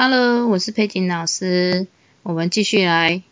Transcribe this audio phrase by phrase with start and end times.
[0.00, 1.88] Hello，我是佩锦老师。
[2.22, 3.24] 我们继续来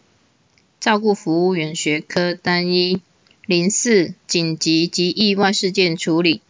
[0.80, 3.00] 照顾服务员学科单一
[3.46, 6.42] 零四紧急及意外事件处理。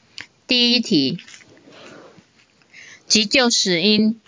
[0.46, 1.18] 第一题，
[3.06, 4.18] 急救时应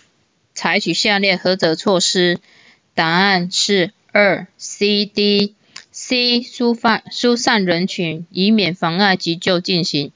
[0.53, 2.39] 采取下列何者措施？
[2.93, 5.55] 答案是二 C、D。
[5.91, 10.11] C 疏散疏散人群，以免妨碍急救进行。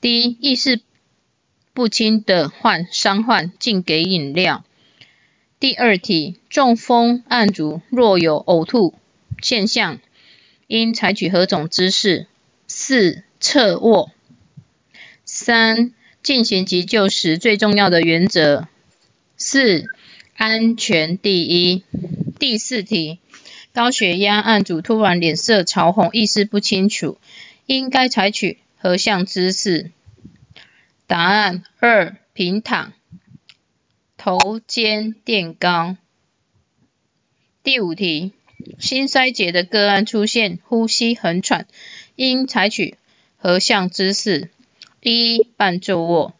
[0.00, 0.80] D 意识
[1.74, 4.64] 不清的患伤患，禁给饮料。
[5.58, 8.94] 第二题，中风案主若有呕吐
[9.40, 9.98] 现象，
[10.66, 12.26] 应采取何种姿势？
[12.66, 14.10] 四、侧卧。
[15.24, 18.68] 三、进行急救时最重要的原则。
[19.38, 19.86] 四、
[20.36, 21.84] 安全第一。
[22.38, 23.18] 第四题，
[23.72, 27.16] 高血压案主突然脸色潮红，意识不清楚，
[27.64, 29.90] 应该采取何项姿势？
[31.06, 32.92] 答案二、平躺。
[34.26, 35.96] 头肩垫高。
[37.62, 38.32] 第五题，
[38.80, 41.68] 心衰竭的个案出现呼吸很喘，
[42.16, 42.96] 应采取
[43.36, 44.50] 何项姿势？
[45.00, 46.34] 一、半坐卧。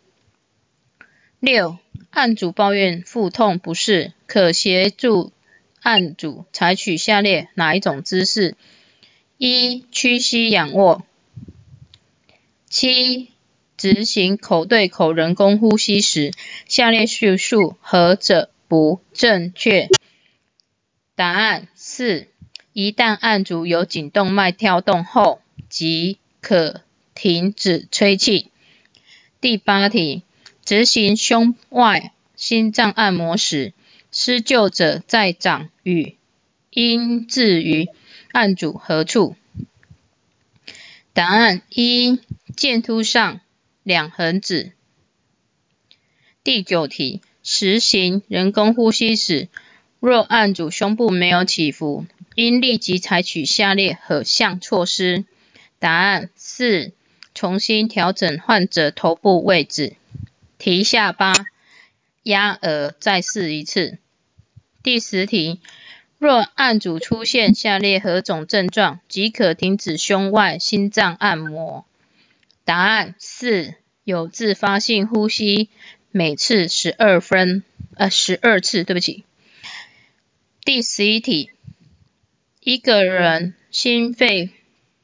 [1.39, 1.79] 六、
[2.11, 5.31] 案主抱怨腹痛不适，可协助
[5.81, 8.57] 案主采取下列哪一种姿势？
[9.39, 11.07] 一、屈膝仰卧。
[12.69, 13.29] 七。
[13.77, 16.33] 执行口对口人工呼吸时，
[16.67, 19.89] 下列叙述何者不正确？
[21.15, 22.29] 答案四：
[22.73, 26.83] 一旦案主有颈动脉跳动后，即可
[27.15, 28.51] 停止吹气。
[29.41, 30.23] 第八题，
[30.65, 33.75] 执行胸外心脏按摩时，
[34.11, 36.17] 施救者在掌与
[36.71, 37.89] 应置于
[38.33, 39.37] 案主何处？
[41.13, 42.21] 答案一：
[42.57, 43.41] 剑突上。
[43.87, 44.73] 两横指。
[46.43, 49.47] 第九题，实行人工呼吸时，
[50.01, 55.25] 若案主胸部没有起伏，应立即采取下列何项措施？
[55.79, 56.95] 答案四，
[57.33, 59.95] 重新调整患者头部位置，
[60.59, 61.33] 提下巴，
[62.25, 63.99] 压额，再试一次。
[64.83, 65.61] 第十题，
[66.19, 71.87] 若案主出现下列何种症状，即可停止胸外心脏按摩？
[72.65, 73.75] 答案四，
[74.07, 75.69] 有自发性呼吸，
[76.13, 77.65] 每次十二分，
[77.97, 79.25] 呃，十二次，对不起。
[80.65, 81.51] 第十一题，
[82.61, 84.51] 一个人心肺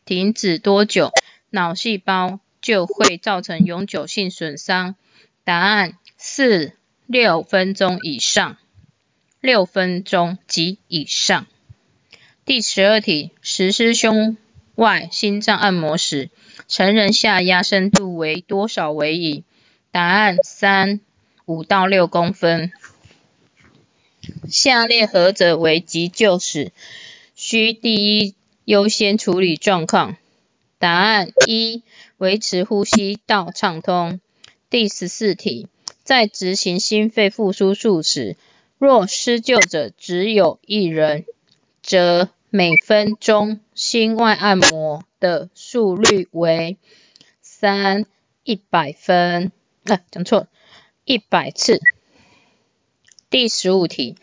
[0.04, 1.10] 停止多久，
[1.50, 4.94] 脑细胞就会造成永久性损伤？
[5.42, 6.74] 答案四
[7.06, 8.56] 六分钟以上，
[9.40, 11.48] 六分钟及以上。
[12.44, 14.36] 第十二题，实施胸
[14.76, 16.30] 外心脏按摩时，
[16.68, 19.44] 成人下压深度为多少为宜？
[19.90, 21.00] 答案三
[21.44, 22.72] 五到六公分。
[24.48, 26.72] 下列何者为急救时
[27.34, 28.34] 需第一
[28.64, 30.16] 优先处理状况？
[30.78, 31.82] 答案一
[32.16, 34.20] 维持呼吸道畅通。
[34.70, 35.68] 第十四题，
[36.04, 38.36] 在执行心肺复苏术时，
[38.78, 41.26] 若施救者只有一人，
[41.82, 46.76] 则每分钟心外按摩的速率为
[47.40, 48.04] 三
[48.44, 49.52] 一百分，
[49.84, 50.48] 啊，讲错，
[51.06, 51.80] 一百次。
[53.30, 54.16] 第十五题，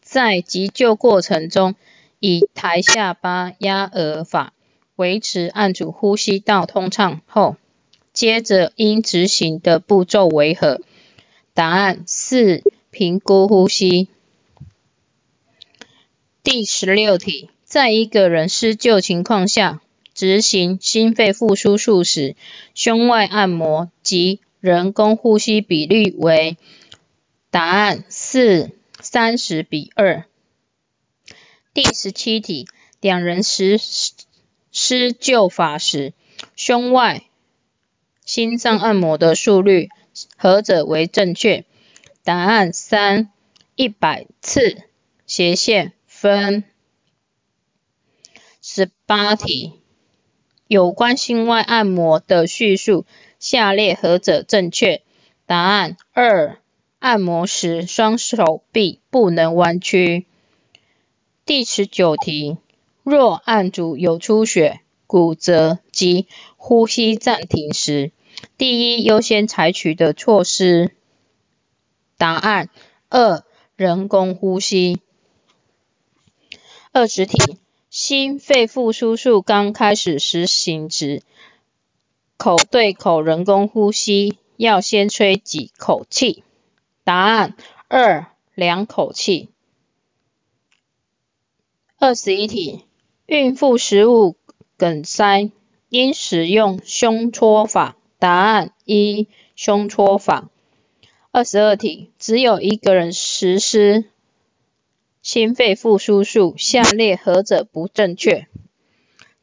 [0.00, 1.74] 在急救过程中，
[2.20, 4.52] 以抬下巴、压额法
[4.94, 7.56] 维持按主呼吸道通畅后，
[8.12, 10.80] 接着应执行的步骤为何？
[11.52, 14.06] 答案四，评估呼吸。
[16.44, 17.50] 第十六题。
[17.72, 19.80] 在一个人施救情况下，
[20.12, 22.36] 执行心肺复苏术时，
[22.74, 26.58] 胸外按摩及人工呼吸比率为？
[27.50, 30.26] 答案四三十比二。
[31.72, 32.68] 第十七题，
[33.00, 33.80] 两人实
[34.70, 36.12] 施救法时，
[36.54, 37.22] 胸外
[38.26, 39.88] 心脏按摩的速率
[40.36, 41.64] 何者为正确？
[42.22, 43.32] 答案三
[43.76, 44.82] 一百次
[45.26, 46.64] 斜线分。
[49.14, 49.74] 八题，
[50.66, 53.04] 有关心外按摩的叙述，
[53.38, 55.02] 下列何者正确？
[55.44, 56.56] 答案二，
[56.98, 60.24] 按摩时双手臂不能弯曲。
[61.44, 62.56] 第十九题，
[63.02, 66.26] 若案主有出血、骨折及
[66.56, 68.12] 呼吸暂停时，
[68.56, 70.96] 第一优先采取的措施？
[72.16, 72.70] 答案
[73.10, 73.44] 二，
[73.76, 75.02] 人工呼吸。
[76.92, 77.58] 二十题。
[77.92, 81.22] 心肺复苏术刚开始实行时，
[82.38, 86.42] 口对口人工呼吸要先吹几口气？
[87.04, 87.54] 答案
[87.88, 89.50] 二，两口气。
[91.98, 92.86] 二十一题，
[93.26, 94.36] 孕妇食物
[94.78, 95.50] 梗塞
[95.90, 97.98] 应使用胸搓法。
[98.18, 100.48] 答案一，胸搓法。
[101.30, 104.06] 二十二题，只有一个人实施
[105.22, 108.48] 心肺复苏术，下列何者不正确？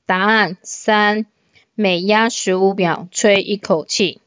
[0.06, 1.26] 答案三，
[1.74, 4.20] 每压十五秒吹一口气。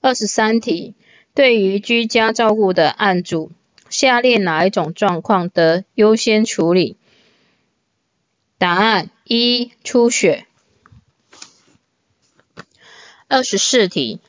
[0.00, 0.94] 二十三题，
[1.34, 3.52] 对于居家照顾的案主，
[3.90, 6.96] 下列哪一种状况得优先处理？
[8.56, 10.46] 答案一，出血。
[13.28, 14.20] 二十四题，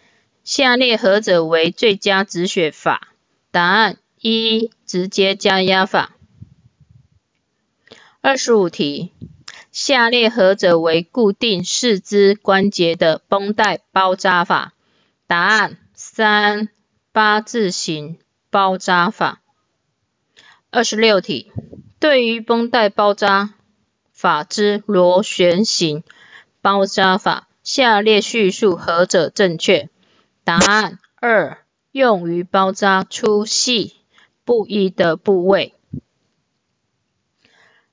[0.43, 3.13] 下列何者为最佳止血法？
[3.51, 6.15] 答案一，直接加压法。
[8.21, 9.13] 二十五题，
[9.71, 14.73] 下列何者为固定四肢关节的绷带包扎法？
[15.27, 16.69] 答案三，
[17.11, 18.17] 八字形
[18.49, 19.41] 包扎法。
[20.69, 21.51] 二十六题，
[21.99, 23.53] 对于绷带包扎
[24.11, 26.03] 法之螺旋形
[26.61, 27.47] 包扎法。
[27.63, 29.89] 下列叙述何者正确？
[30.45, 33.96] 答案二，用于包扎粗细
[34.47, 35.73] 不一的部位。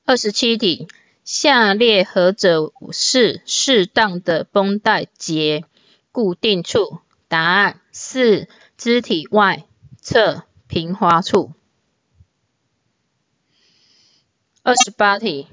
[0.04, 0.86] 二十七题，
[1.24, 5.64] 下列何者是适当的绷带结
[6.12, 7.00] 固定处？
[7.26, 8.46] 答案四，
[8.76, 9.66] 肢体外
[10.00, 11.50] 侧平滑处。
[14.62, 15.48] 二十八题。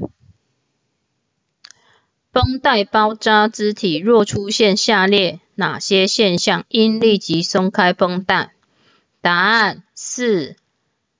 [2.31, 8.53] 绷带包扎肢体若出现下列哪些现象，应立即松开绷带？
[9.19, 10.55] 答案四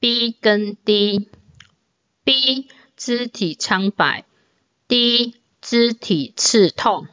[0.02, 1.30] ：B 跟 D。
[2.24, 4.26] B 肢体苍白
[4.88, 7.08] ，D 肢体刺痛。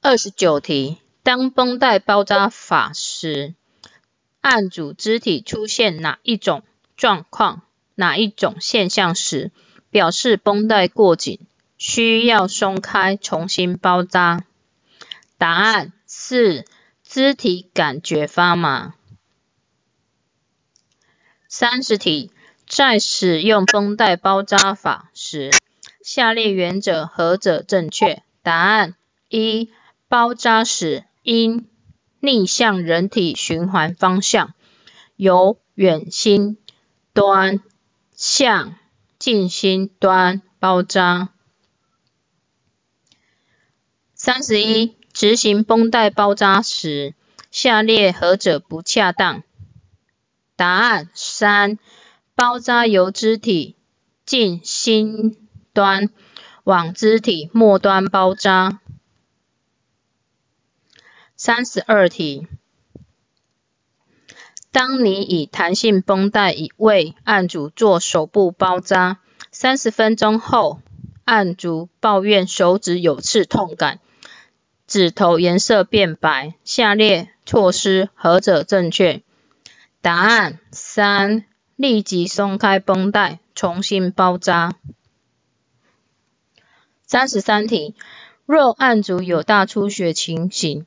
[0.00, 3.54] 二十九题，当绷带包扎法时，
[4.40, 6.64] 案主肢体出现哪一种
[6.96, 7.62] 状况、
[7.94, 9.52] 哪一种现象时？
[9.90, 11.40] 表示绷带过紧，
[11.78, 14.44] 需要松开重新包扎。
[15.38, 16.64] 答案是：
[17.04, 18.94] 肢体感觉发麻。
[21.60, 22.30] 三十题，
[22.68, 25.50] 在使用绷带包扎法时，
[26.04, 28.22] 下列原则何者正确？
[28.44, 28.94] 答案
[29.28, 29.68] 一：
[30.06, 31.66] 包扎时应
[32.20, 34.54] 逆向人体循环方向，
[35.16, 36.58] 由远心
[37.12, 37.60] 端
[38.14, 38.76] 向。
[39.18, 41.30] 近心端包扎。
[44.14, 47.16] 三十一，执行绷带包扎时，
[47.50, 49.42] 下列何者不恰当？
[50.58, 51.78] 答案三，
[52.34, 53.76] 包扎由肢体
[54.26, 56.10] 近心端
[56.64, 58.80] 往肢体末端包扎。
[61.36, 62.48] 三十二题。
[64.72, 69.20] 当你以弹性绷带为案主做手部包扎，
[69.52, 70.80] 三十分钟后，
[71.24, 74.00] 案主抱怨手指有刺痛感，
[74.88, 79.22] 指头颜色变白，下列措施何者正确？
[80.00, 81.44] 答案三，
[81.76, 84.76] 立即松开绷带，重新包扎。
[87.04, 87.94] 三十三题，
[88.46, 90.86] 若案主有大出血情形，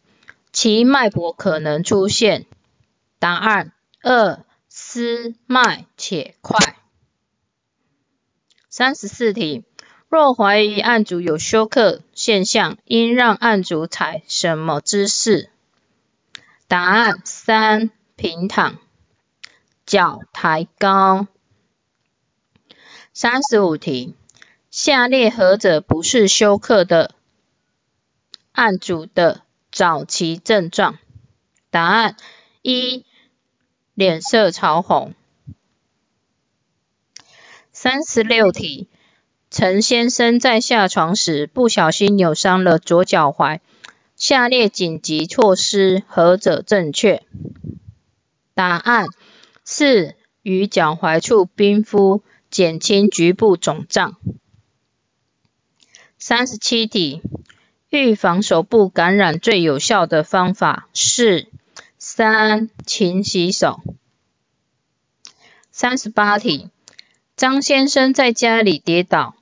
[0.53, 2.45] 其脉搏可能出现。
[3.19, 6.77] 答案二，失脉且快。
[8.69, 9.65] 三十四题，
[10.07, 15.49] 若怀疑案主有休克现象，应让案主采什么姿势？
[16.67, 18.77] 答案三，平躺，
[19.91, 21.27] 脚抬高。
[23.11, 24.15] 三十五题，
[24.69, 27.13] 下列何者不是休克的
[28.53, 30.97] 案主的早期症状？
[31.69, 32.15] 答案
[32.61, 33.05] 一。
[33.93, 35.13] 脸色潮红。
[37.73, 38.87] 三十六题，
[39.49, 43.59] 陈先生在下床时不小心扭伤了左脚踝，
[44.15, 47.25] 下列紧急措施何者正确？
[48.53, 49.07] 答案
[49.73, 54.17] 四，于脚踝处冰敷，减轻局部肿胀。
[56.19, 57.21] 三十七题，
[57.87, 61.47] 预防手部感染最有效的方法是？
[61.97, 63.79] 三，勤洗手。
[65.71, 66.69] 三十八题，
[67.37, 69.35] 张先生在家里跌倒，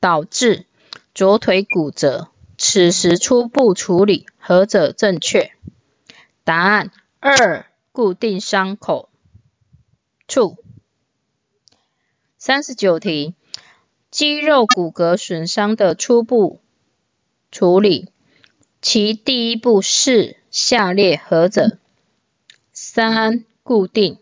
[0.00, 0.66] 导致
[1.14, 5.52] 左腿骨折，此时初步处理何者正确？
[6.42, 6.90] 答案
[7.20, 9.07] 二，固定伤口
[10.28, 10.58] 处。
[12.36, 13.34] 三十九题，
[14.10, 16.60] 肌肉骨骼损伤的初步
[17.50, 18.12] 处理，
[18.80, 20.36] 其第一步是？
[20.50, 21.78] 下列何者？
[22.72, 24.18] 三、固定。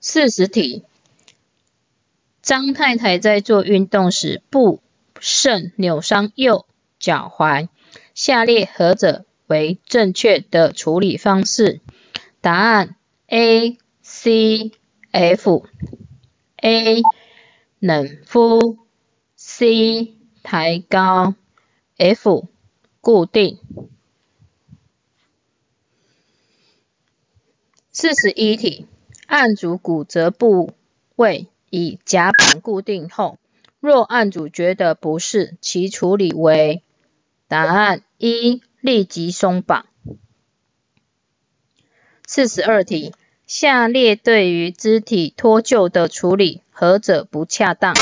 [0.00, 0.84] 四十题，
[2.40, 4.82] 张太太在做运动时不
[5.20, 6.66] 慎扭伤右
[6.98, 7.68] 脚踝，
[8.14, 11.80] 下列何者为正确的处理方式？
[12.40, 12.95] 答案
[13.28, 14.72] A、C、
[15.10, 15.66] F。
[16.62, 17.02] A
[17.78, 18.78] 冷敷
[19.34, 21.34] ，C 抬高
[21.96, 22.48] ，F
[23.00, 23.58] 固定。
[27.90, 28.86] 四十一题，
[29.26, 30.72] 案主骨折部
[31.16, 33.38] 位以夹板固定后，
[33.80, 36.82] 若案主觉得不适，其处理为？
[37.48, 39.86] 答案一，立即松绑。
[42.26, 43.14] 四十二题。
[43.46, 47.94] 下列对于肢体脱臼的处理，何者不恰当？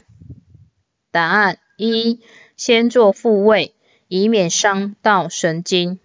[1.11, 2.19] 答案一，
[2.57, 3.75] 先做复位，
[4.09, 6.01] 以免伤到神经。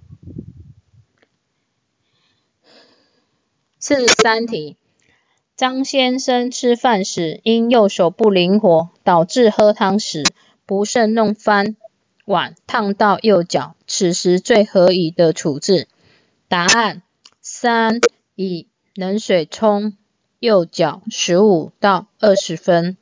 [3.79, 4.75] 四十三题，
[5.55, 10.25] 张先生吃饭时因右手不灵活，导致喝汤时
[10.65, 11.77] 不慎弄翻
[12.25, 15.87] 碗，烫到右脚，此时最合宜的处置？
[16.49, 17.03] 答案
[17.61, 17.99] 三，
[18.35, 19.97] 以冷水冲
[20.39, 22.95] 右脚十五到二十分。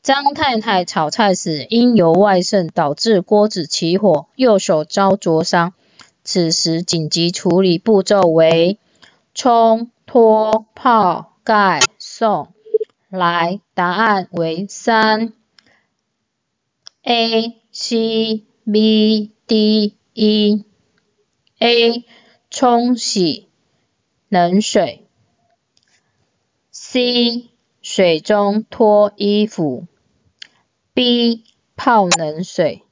[0.00, 5.74] 张太太炒菜时因油外渗导致锅子起火，右手遭灼伤。
[6.22, 8.78] 此时紧急处理步骤为：
[9.34, 12.52] 冲、脱、泡、盖、送。
[13.08, 15.32] 来，答案为三。
[17.02, 20.64] A、C、B、D、E。
[21.58, 22.04] A
[22.50, 23.48] 冲洗
[24.28, 25.06] 冷水
[26.70, 27.48] ，C
[27.80, 29.86] 水中脱衣服
[30.92, 31.44] ，B
[31.76, 32.82] 泡冷水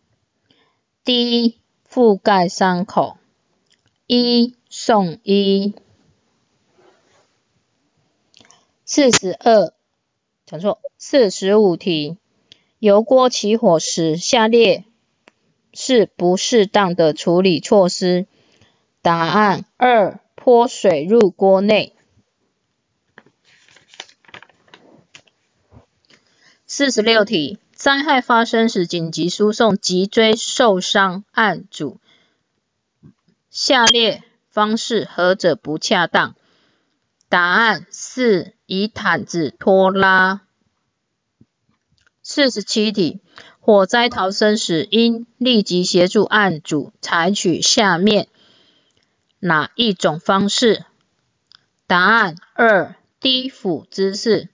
[1.05, 1.59] ，D
[1.91, 3.19] 覆盖伤口
[4.07, 5.75] ，E 送医。
[8.85, 9.73] 四十二，
[10.47, 12.17] 讲错，四十五题，
[12.79, 14.85] 油锅起火时，下列
[15.73, 18.27] 是不适当的处理措施。
[19.03, 21.97] 答案二：泼水入锅内。
[26.69, 31.99] 四十六题，灾害发生时紧急输送脊椎受伤案组，
[33.51, 36.37] 下列方式何者不恰当？
[37.29, 40.43] 答案四：以毯子拖拉。
[42.23, 43.21] 四十七题，
[43.59, 48.29] 火灾逃生时应立即协助案主采取下面。
[49.45, 50.85] 哪一种方式？
[51.89, 54.49] 答案二，低俯姿势。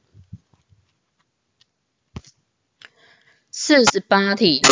[3.50, 4.62] 四十八题，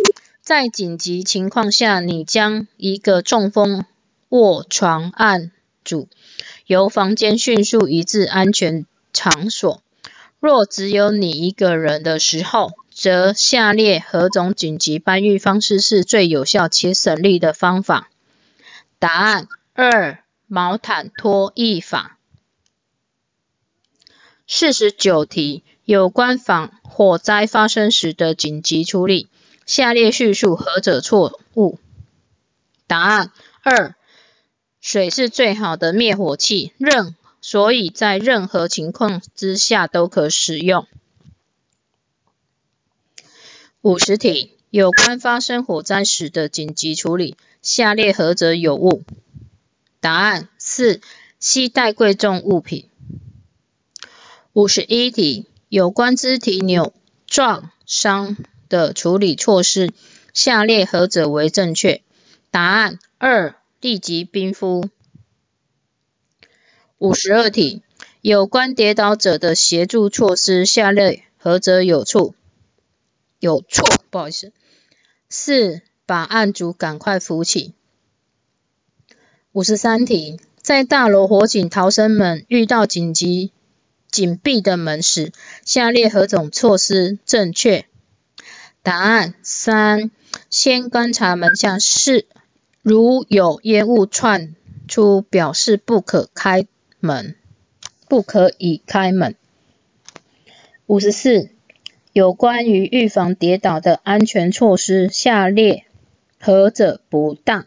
[0.40, 3.84] 在紧急情况下，你将一个中风
[4.30, 5.52] 卧床案
[5.84, 6.08] 主
[6.64, 9.82] 由房间迅速移至安全场所。
[10.40, 18.08] 若只有你一个人的时候，则下列何种紧急搬运方式是最有效且省力的方法？
[18.98, 19.46] 答案。
[19.78, 22.18] 二毛毯拖曳法。
[24.46, 29.28] 四十九题，有关防火灾发生时的紧急处理，
[29.66, 31.78] 下列叙述何者错误？
[32.86, 33.94] 答案二，
[34.80, 40.86] 水是最好的灭火器，任所以在任何情况之下都可使用。
[43.82, 49.04] 五十题，有关发生火灾时的紧急处理，下列何者有误？
[50.00, 51.00] 答案四：
[51.40, 52.88] 携带贵重物品。
[54.52, 56.92] 五十一题，有关肢体扭
[57.26, 58.36] 撞伤
[58.68, 59.92] 的处理措施，
[60.32, 62.02] 下列何者为正确？
[62.50, 64.88] 答案二：立即冰敷。
[66.98, 67.82] 五十二题，
[68.20, 72.34] 有关跌倒者的协助措施，下列何者有错？
[73.38, 74.52] 有错，不好意思。
[75.28, 77.74] 四：把案主赶快扶起。
[79.56, 83.52] 五十三题，在大楼火警逃生门遇到紧急
[84.10, 85.32] 紧闭的门时，
[85.64, 87.86] 下列何种措施正确？
[88.82, 90.10] 答案三，
[90.50, 92.26] 先观察门下是
[92.82, 94.54] 如有烟雾窜
[94.88, 96.66] 出，表示不可开
[97.00, 97.34] 门，
[98.10, 99.36] 不可以开门。
[100.84, 101.48] 五十四，
[102.12, 105.86] 有关于预防跌倒的安全措施，下列
[106.38, 107.64] 何者不当？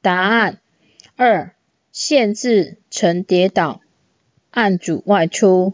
[0.00, 0.60] 答案。
[1.18, 1.56] 二、
[1.92, 3.80] 限制曾跌倒
[4.50, 5.72] 案主外出。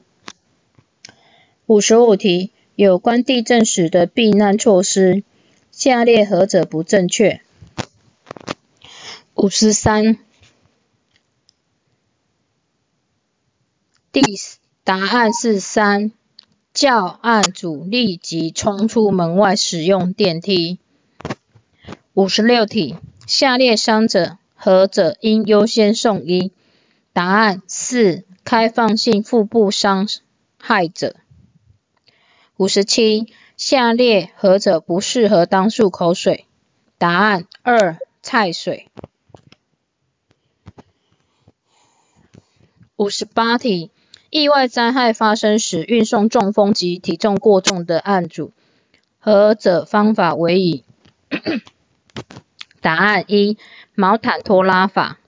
[1.66, 5.24] 五十五题，有关地震时的避难措施，
[5.72, 7.40] 下列何者不正确？
[9.34, 10.16] 五十三，
[14.12, 14.22] 第
[14.84, 16.12] 答案是三，
[16.72, 20.78] 叫案主立即冲出门外使用电梯。
[22.14, 22.94] 五十六题，
[23.26, 26.52] 下列伤者何者应优先送医？
[27.12, 30.06] 答案四，开放性腹部伤
[30.56, 31.16] 害者。
[32.56, 33.26] 五十七，
[33.56, 36.46] 下列何者不适合当漱口水？
[36.96, 38.86] 答案二，菜水。
[42.94, 43.90] 五十八题，
[44.30, 48.52] 意外灾害发生时运送中风及体重过重的案主，
[49.18, 50.84] 何者方法为宜？
[52.82, 53.56] 答案一，
[53.94, 55.20] 毛毯拖拉法。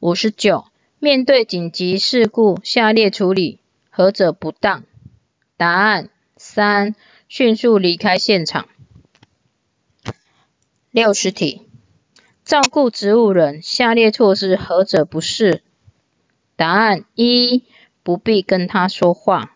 [0.00, 0.66] 五十九，
[0.98, 4.82] 面对紧急事故，下列处理何者不当？
[5.56, 6.96] 答案三，
[7.28, 8.66] 迅速离开现场。
[10.90, 11.68] 六十题，
[12.44, 15.62] 照顾植物人，下列措施何者不是？
[16.56, 17.62] 答案一，
[18.02, 19.54] 不必跟他说话。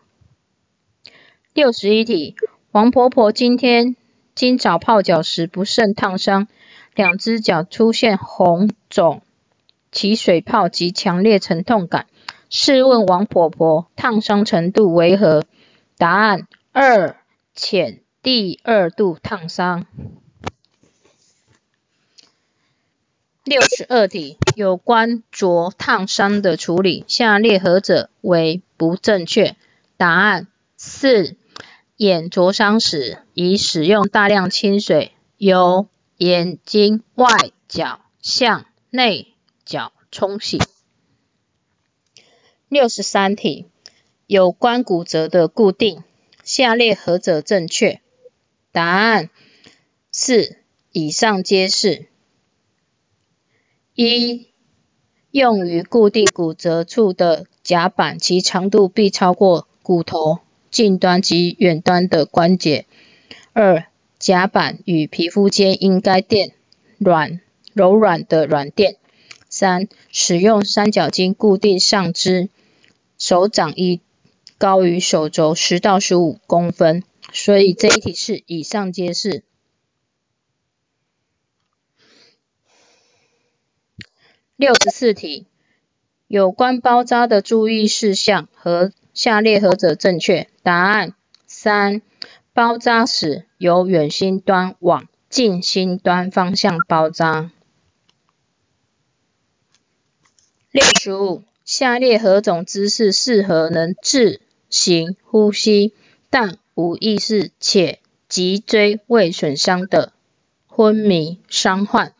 [1.53, 2.37] 六十一题，
[2.71, 3.97] 王婆婆今天
[4.33, 6.47] 今早泡脚时不慎烫伤，
[6.95, 9.21] 两只脚出现红肿、
[9.91, 12.07] 起水泡及强烈疼痛感。
[12.49, 15.43] 试问王婆婆烫伤程度为何？
[15.97, 17.17] 答案二，
[17.53, 19.85] 浅第二度烫伤。
[23.43, 29.55] 六十二题，有关灼烫伤的处理，下列何者为不正确？
[29.97, 30.47] 答案
[30.77, 31.35] 四，
[31.97, 35.87] 眼灼伤时，宜使用大量清水，由
[36.17, 37.27] 眼睛外
[37.67, 39.33] 角向内
[39.65, 40.59] 角冲洗。
[42.69, 43.67] 六十三题，
[44.27, 46.03] 有关骨折的固定，
[46.43, 48.01] 下列何者正确？
[48.71, 49.29] 答案
[50.11, 50.57] 四，
[50.91, 52.07] 以上皆是。
[53.93, 54.47] 一、
[55.31, 60.39] 用于固定骨折处的夹板，其长度必超过骨头
[60.71, 62.85] 近端及远端的关节。
[63.53, 63.87] 二、
[64.25, 66.55] 甲板与皮肤间应该垫
[66.97, 67.41] 软
[67.73, 68.97] 柔软的软垫。
[69.49, 72.49] 三、使用三角巾固定上肢，
[73.19, 74.01] 手掌一
[74.57, 77.03] 高于手肘十到十五公分。
[77.33, 79.43] 所以这一题是以上皆是。
[84.55, 85.45] 六十四题，
[86.25, 90.47] 有关包扎的注意事项和下列何者正确？
[90.63, 91.13] 答案
[91.45, 92.01] 三，
[92.55, 97.51] 包扎时由远心端往近心端方向包扎。
[100.71, 104.39] 六十五，下列何种姿势适合能自
[104.69, 105.93] 行呼吸
[106.29, 110.13] 但无意识且脊椎未损伤的
[110.65, 112.13] 昏迷伤患？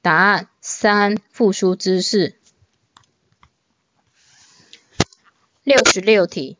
[0.00, 0.46] 答案。
[0.60, 2.36] 三、复苏姿势。
[5.64, 6.58] 六十六题，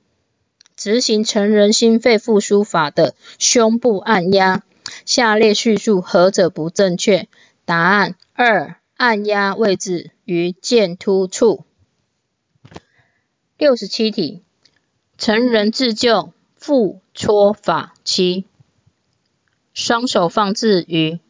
[0.81, 4.63] 执行成人心肺复苏法的胸部按压，
[5.05, 7.29] 下列叙述何者不正确？
[7.67, 11.67] 答案二，按压位置于剑突处。
[13.59, 14.43] 六十七题，
[15.19, 18.47] 成人自救腹搓法，七
[19.75, 21.21] 双手放置于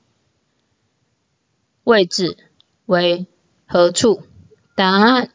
[1.83, 2.37] 位置。
[2.87, 3.27] 为
[3.67, 4.23] 何处？
[4.77, 5.33] 答案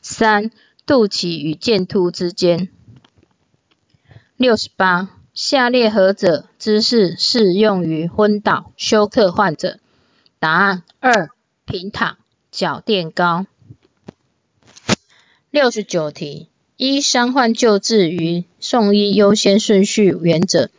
[0.00, 0.50] 三，
[0.84, 2.68] 肚脐与剑突之间。
[4.36, 9.78] 六十八，下列何者姿势适用于昏倒休克患者？
[10.40, 11.30] 答案二，
[11.64, 12.18] 平躺，
[12.50, 13.46] 脚垫高。
[15.50, 20.70] 六十九题，依伤患救治与送医优先顺序原则，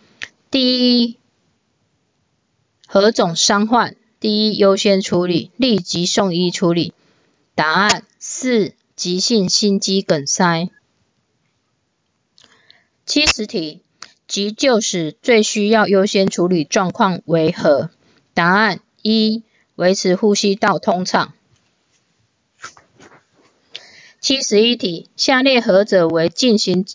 [0.52, 1.18] 第一，
[2.88, 3.96] 何种伤患？
[4.20, 6.94] 第一优先处理，立即送医处理。
[7.56, 10.70] 答案四，急性心肌梗塞。
[13.06, 13.82] 七十题，
[14.28, 17.90] 急救时最需要优先处理状况为何？
[18.36, 19.44] 答案一，
[19.76, 21.34] 维持呼吸道通畅。
[24.22, 26.86] 七十一题，下列何者为进行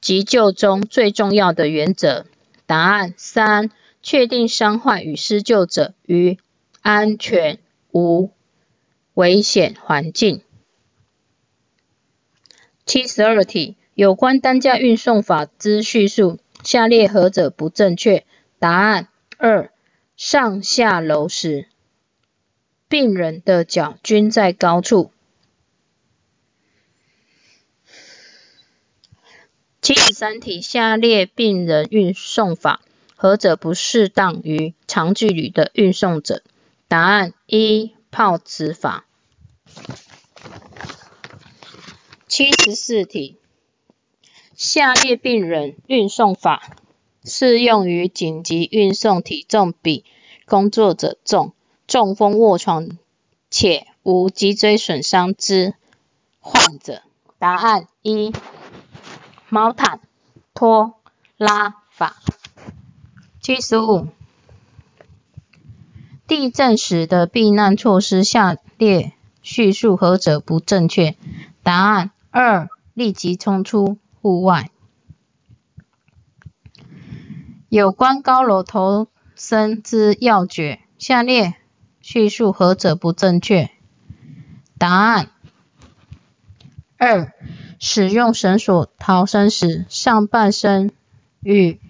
[0.00, 2.26] 急救中最重要的原则？
[2.66, 3.70] 答案三，
[4.02, 6.38] 确定伤患与施救者于
[6.80, 7.58] 安全
[7.90, 8.30] 无
[9.14, 10.43] 危险环境。
[12.86, 18.26] 七十二题，有关担架运送法之叙述，下列何者不正确？
[18.58, 19.70] 答案二，
[20.16, 21.66] 上下楼时，
[22.88, 25.10] 病人的脚均在高处。
[29.80, 32.80] 七十三题，下列病人运送法
[33.16, 36.42] 何者不适当于长距离的运送者？
[36.88, 39.06] 答案一泡瓷法。
[42.36, 43.38] 七十四题，
[44.56, 46.74] 下列病人运送法
[47.22, 50.04] 适用于紧急运送体重比
[50.44, 51.52] 工作者重、
[51.86, 52.98] 中风卧床
[53.50, 55.74] 且无脊椎损伤之
[56.40, 57.02] 患者？
[57.38, 58.32] 答案一
[59.48, 60.00] 毛毯
[60.54, 60.94] 拖
[61.36, 62.16] 拉法。
[63.40, 64.08] 七十五。
[66.26, 71.14] 地震时的避难措施，下列叙述何者不正确？
[71.62, 74.68] 答案二：立即冲出户外。
[77.68, 81.54] 有关高楼逃生之要诀，下列
[82.00, 83.70] 叙述何者不正确？
[84.78, 85.30] 答案
[86.96, 87.32] 二：
[87.78, 90.90] 使用绳索逃生时，上半身
[91.38, 91.80] 与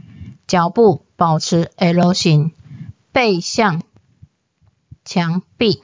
[0.47, 2.53] 脚部保持 L 型，
[3.13, 3.83] 背向。
[5.07, 5.83] 墙壁。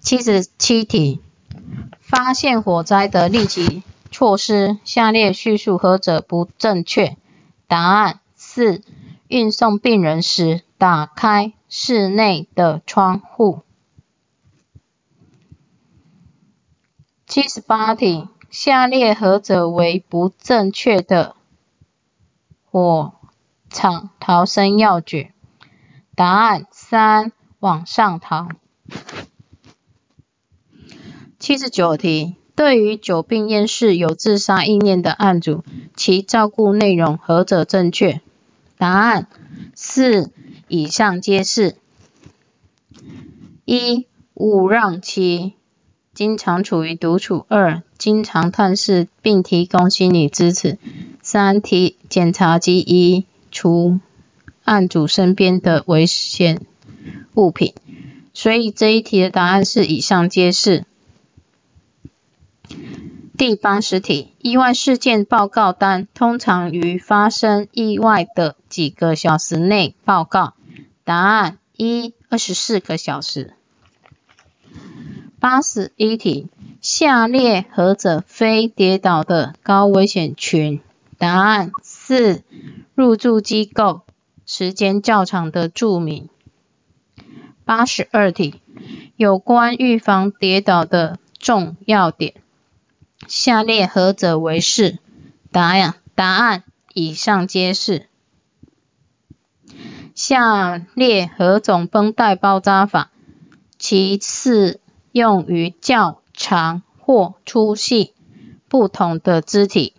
[0.00, 1.20] 七十七题，
[2.10, 7.16] 发现火灾的立即措施，下列叙述何者不正确？
[7.68, 8.82] 答案四：
[9.28, 13.62] 运送病人时打开室内的窗户。
[17.28, 21.36] 七十八题，下列何者为不正确的
[22.64, 23.12] 火
[23.68, 25.32] 场逃生要诀？
[26.16, 28.48] 答案三：往上逃。
[31.40, 35.64] 七十九题，对于久病厌世、有自杀意念的案主，
[35.96, 38.20] 其照顾内容何者正确？
[38.76, 39.26] 答案
[39.74, 40.30] 四：
[40.68, 41.76] 以上皆是。
[43.64, 45.54] 一、勿让其
[46.12, 50.76] 经常处于独处；二、经常探视并提供心理支持；
[51.22, 53.98] 三、提检查及移除。
[54.64, 56.60] 案主身边的危险
[57.34, 57.72] 物品，
[58.34, 60.84] 所以这一题的答案是以上皆是。
[63.40, 70.52] 第八十题，意外事件报告单通常于发生意外的几个小时内报告？
[71.04, 73.54] 答案一：二十四个小时。
[75.38, 76.50] 八十一题，
[76.82, 80.82] 下列何者非跌倒的高危险群？
[81.16, 82.42] 答案四：
[82.94, 84.02] 入住机构。
[84.44, 86.28] 时间较长的住民。
[87.64, 88.60] 八十二题，
[89.16, 92.34] 有关预防跌倒的重要点，
[93.28, 94.98] 下列何者为是？
[95.52, 98.08] 答案答案以上皆是。
[100.14, 103.10] 下列何种绷带包扎法，
[103.78, 104.80] 其次
[105.12, 108.14] 用于较长或粗细
[108.68, 109.94] 不同的肢体？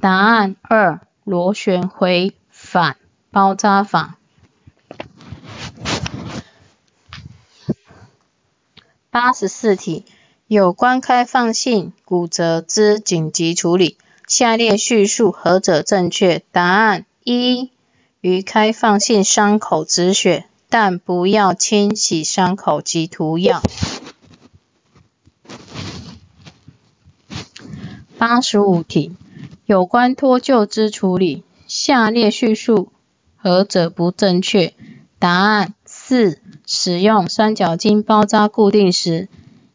[0.00, 2.96] 答案二：螺旋回返。
[3.30, 4.16] 包扎法。
[9.10, 10.06] 八十四题，
[10.48, 16.44] 有关开放性骨折之紧急处理，下列叙述何者正确？
[16.52, 17.72] 答案一：
[18.20, 23.60] 于开放性伤口止血，但不要清洗伤口及涂药。
[28.16, 29.16] 八十五题，
[29.64, 32.92] 有关脱臼之处理，下列叙述。
[33.34, 34.74] 何者不正确？
[35.18, 39.28] 答案四：使用三角巾包扎固定时，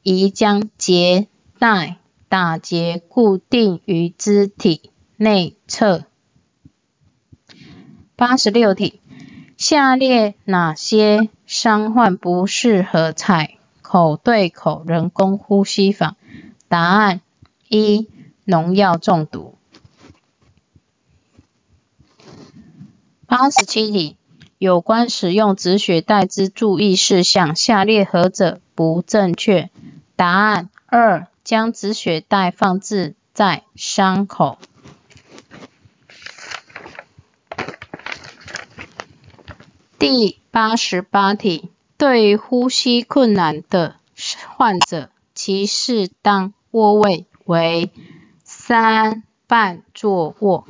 [0.03, 1.27] 宜将结
[1.59, 6.05] 带打结固定于肢体内侧。
[8.15, 9.01] 八十六题，
[9.57, 16.15] 下列哪些伤患不适合采口对口人工呼吸法？
[16.67, 17.21] 答案
[17.67, 18.07] 一：
[18.45, 19.55] 农药中毒。
[23.25, 24.17] 八十七题，
[24.61, 29.71] 有关使用止血带之注意事项，下列何者不正确？
[30.15, 34.59] 答案二：将止血带放置在伤口。
[39.97, 43.95] 第八十八题，对呼吸困难的
[44.55, 47.89] 患者，其适当卧位为
[48.43, 50.67] 三半坐卧。